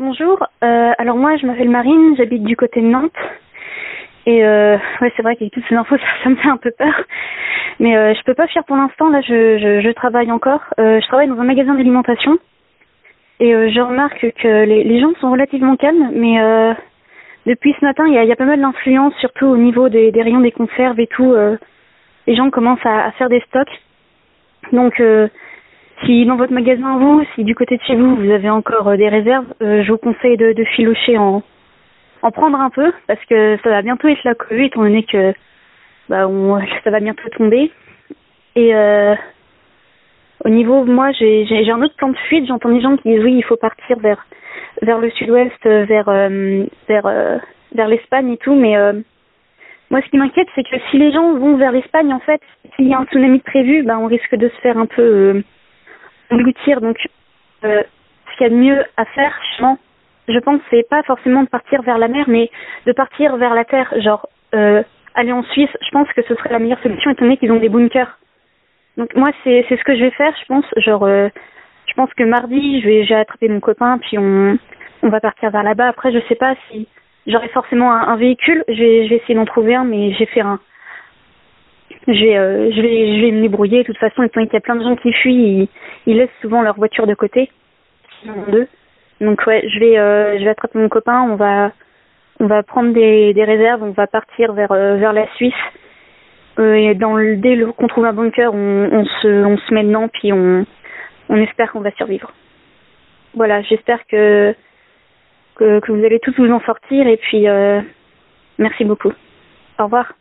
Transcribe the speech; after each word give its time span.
Bonjour, 0.00 0.42
euh, 0.64 0.92
alors 0.96 1.18
moi 1.18 1.36
je 1.36 1.44
m'appelle 1.44 1.68
Marine, 1.68 2.14
j'habite 2.16 2.42
du 2.42 2.56
côté 2.56 2.80
de 2.80 2.86
Nantes. 2.86 3.12
Et 4.24 4.42
euh, 4.42 4.78
ouais, 5.02 5.12
c'est 5.14 5.20
vrai 5.20 5.36
qu'avec 5.36 5.52
toutes 5.52 5.66
ces 5.68 5.74
infos, 5.74 5.98
ça, 6.24 6.30
me 6.30 6.36
fait 6.36 6.48
un 6.48 6.56
peu 6.56 6.70
peur. 6.70 7.04
Mais 7.80 7.98
euh, 7.98 8.14
je 8.14 8.22
peux 8.24 8.32
pas 8.32 8.46
fuir 8.46 8.64
pour 8.64 8.76
l'instant, 8.76 9.10
là 9.10 9.20
je, 9.20 9.58
je, 9.58 9.90
travaille 9.90 10.32
encore. 10.32 10.62
Euh, 10.78 11.02
je 11.02 11.06
travaille 11.06 11.28
dans 11.28 11.38
un 11.38 11.44
magasin 11.44 11.74
d'alimentation. 11.74 12.38
Et 13.40 13.50
je 13.50 13.80
remarque 13.82 14.32
que 14.38 14.64
les, 14.64 14.84
les, 14.84 15.00
gens 15.02 15.12
sont 15.20 15.32
relativement 15.32 15.76
calmes, 15.76 16.12
mais 16.14 16.38
depuis 17.44 17.74
ce 17.78 17.84
matin, 17.84 18.06
il 18.06 18.14
y 18.14 18.32
a, 18.32 18.36
pas 18.36 18.44
mal 18.46 18.60
d'influence, 18.60 19.12
surtout 19.20 19.46
au 19.48 19.58
niveau 19.58 19.90
des, 19.90 20.12
des, 20.12 20.22
rayons 20.22 20.40
des 20.40 20.52
conserves 20.52 20.98
et 20.98 21.08
tout. 21.08 21.34
les 22.26 22.36
gens 22.36 22.48
commencent 22.48 22.86
à, 22.86 23.04
à, 23.04 23.10
faire 23.12 23.28
des 23.28 23.40
stocks. 23.48 23.80
Donc 24.72 25.02
si 26.04 26.24
dans 26.24 26.36
votre 26.36 26.52
magasin, 26.52 26.98
vous, 26.98 27.22
si 27.34 27.44
du 27.44 27.54
côté 27.54 27.76
de 27.76 27.82
chez 27.82 27.96
vous, 27.96 28.16
vous 28.16 28.30
avez 28.30 28.50
encore 28.50 28.88
euh, 28.88 28.96
des 28.96 29.08
réserves, 29.08 29.46
euh, 29.62 29.82
je 29.82 29.92
vous 29.92 29.98
conseille 29.98 30.36
de, 30.36 30.64
filocher 30.76 31.18
en, 31.18 31.42
en 32.22 32.30
prendre 32.30 32.60
un 32.60 32.70
peu, 32.70 32.92
parce 33.06 33.24
que 33.26 33.58
ça 33.62 33.70
va 33.70 33.82
bientôt 33.82 34.08
être 34.08 34.24
la 34.24 34.34
Covid, 34.34 34.66
étant 34.66 34.82
donné 34.82 35.04
que 35.04 35.32
bah, 36.08 36.26
on, 36.28 36.60
ça 36.84 36.90
va 36.90 37.00
bientôt 37.00 37.28
tomber. 37.30 37.70
Et 38.56 38.74
euh, 38.74 39.14
au 40.44 40.48
niveau, 40.48 40.84
moi, 40.84 41.12
j'ai 41.12 41.70
un 41.70 41.82
autre 41.82 41.96
plan 41.96 42.08
de 42.08 42.16
fuite. 42.28 42.46
J'entends 42.46 42.70
des 42.70 42.80
gens 42.80 42.96
qui 42.96 43.10
disent 43.10 43.24
oui, 43.24 43.34
il 43.36 43.44
faut 43.44 43.56
partir 43.56 43.98
vers 43.98 44.26
vers 44.82 44.98
le 44.98 45.10
sud-ouest, 45.10 45.64
vers 45.64 46.06
vers 46.88 47.40
vers 47.74 47.88
l'Espagne 47.88 48.32
et 48.32 48.36
tout, 48.38 48.54
mais 48.54 48.74
moi, 49.90 50.00
ce 50.02 50.08
qui 50.08 50.16
m'inquiète, 50.16 50.48
c'est 50.54 50.62
que 50.62 50.76
si 50.90 50.98
les 50.98 51.12
gens 51.12 51.34
vont 51.34 51.56
vers 51.56 51.72
l'Espagne, 51.72 52.12
en 52.12 52.20
fait, 52.20 52.40
s'il 52.74 52.88
y 52.88 52.94
a 52.94 52.98
un 52.98 53.04
tsunami 53.04 53.40
prévu, 53.40 53.82
bah, 53.82 53.98
on 53.98 54.06
risque 54.06 54.34
de 54.34 54.48
se 54.48 54.60
faire 54.62 54.78
un 54.78 54.86
peu 54.86 55.42
Donc, 56.30 56.96
euh, 57.64 57.82
ce 58.30 58.36
qu'il 58.36 58.42
y 58.42 58.46
a 58.46 58.50
de 58.50 58.54
mieux 58.54 58.84
à 58.96 59.04
faire, 59.06 59.38
je 60.28 60.38
pense, 60.38 60.60
c'est 60.70 60.88
pas 60.88 61.02
forcément 61.02 61.42
de 61.42 61.48
partir 61.48 61.82
vers 61.82 61.98
la 61.98 62.08
mer, 62.08 62.24
mais 62.28 62.50
de 62.86 62.92
partir 62.92 63.36
vers 63.36 63.54
la 63.54 63.64
terre. 63.64 63.92
Genre, 64.00 64.28
euh, 64.54 64.82
aller 65.14 65.32
en 65.32 65.42
Suisse, 65.42 65.70
je 65.80 65.90
pense 65.90 66.08
que 66.12 66.22
ce 66.22 66.34
serait 66.34 66.50
la 66.50 66.58
meilleure 66.58 66.80
solution, 66.82 67.10
étant 67.10 67.24
donné 67.24 67.36
qu'ils 67.36 67.52
ont 67.52 67.60
des 67.60 67.68
bunkers. 67.68 68.18
Donc, 68.96 69.14
moi, 69.14 69.30
c'est 69.44 69.64
ce 69.68 69.84
que 69.84 69.94
je 69.94 70.02
vais 70.02 70.10
faire, 70.10 70.34
je 70.40 70.46
pense. 70.46 70.64
Genre, 70.76 71.02
euh, 71.04 71.28
je 71.86 71.94
pense 71.94 72.12
que 72.14 72.24
mardi, 72.24 72.80
je 72.80 72.86
vais, 72.86 73.04
j'ai 73.04 73.14
attrapé 73.14 73.48
mon 73.48 73.60
copain, 73.60 73.98
puis 73.98 74.18
on, 74.18 74.58
on 75.02 75.08
va 75.08 75.20
partir 75.20 75.50
vers 75.50 75.62
là-bas. 75.62 75.88
Après, 75.88 76.12
je 76.12 76.18
sais 76.28 76.34
pas 76.34 76.54
si 76.70 76.86
j'aurai 77.26 77.48
forcément 77.48 77.92
un, 77.92 78.16
véhicule. 78.16 78.64
Je 78.68 78.74
vais, 78.74 79.06
essayer 79.06 79.34
d'en 79.34 79.44
trouver 79.44 79.74
un, 79.74 79.84
mais 79.84 80.12
j'ai 80.12 80.26
fait 80.26 80.40
un, 80.40 80.60
je 82.06 82.12
vais, 82.12 82.36
euh, 82.36 82.70
je 82.72 82.80
vais, 82.80 83.16
je 83.16 83.20
vais 83.24 83.32
me 83.32 83.42
débrouiller. 83.42 83.78
De 83.78 83.86
toute 83.86 83.98
façon, 83.98 84.22
étant 84.22 84.40
donné 84.40 84.46
qu'il 84.46 84.54
y 84.54 84.58
a 84.58 84.60
plein 84.60 84.76
de 84.76 84.84
gens 84.84 84.96
qui 84.96 85.12
fuient, 85.12 85.68
ils 86.06 86.16
laissent 86.16 86.28
souvent 86.40 86.62
leur 86.62 86.76
voiture 86.76 87.06
de 87.06 87.14
côté. 87.14 87.50
Deux. 88.48 88.68
Donc 89.20 89.46
ouais, 89.46 89.62
je 89.68 89.78
vais, 89.78 89.98
euh, 89.98 90.38
je 90.38 90.44
vais 90.44 90.50
attraper 90.50 90.78
mon 90.78 90.88
copain. 90.88 91.22
On 91.22 91.36
va, 91.36 91.72
on 92.38 92.46
va 92.46 92.62
prendre 92.62 92.92
des, 92.92 93.34
des 93.34 93.44
réserves. 93.44 93.82
On 93.82 93.90
va 93.90 94.06
partir 94.06 94.52
vers, 94.52 94.72
euh, 94.72 94.96
vers 94.96 95.12
la 95.12 95.26
Suisse. 95.34 95.54
Euh, 96.58 96.74
et 96.74 96.94
dans 96.94 97.16
le, 97.16 97.36
dès 97.36 97.58
qu'on 97.76 97.86
trouve 97.86 98.06
un 98.06 98.12
bunker, 98.12 98.52
on, 98.52 98.88
on 98.92 99.04
se, 99.04 99.44
on 99.44 99.56
se 99.56 99.72
met 99.72 99.84
dedans, 99.84 100.08
puis 100.08 100.32
on, 100.32 100.66
on 101.28 101.36
espère 101.36 101.72
qu'on 101.72 101.80
va 101.80 101.92
survivre. 101.92 102.32
Voilà, 103.34 103.62
j'espère 103.62 104.04
que, 104.06 104.54
que, 105.54 105.80
que 105.80 105.92
vous 105.92 106.04
allez 106.04 106.18
tous 106.18 106.34
vous 106.36 106.50
en 106.50 106.60
sortir. 106.60 107.06
Et 107.06 107.16
puis, 107.16 107.48
euh, 107.48 107.80
merci 108.58 108.84
beaucoup. 108.84 109.12
Au 109.78 109.84
revoir. 109.84 110.12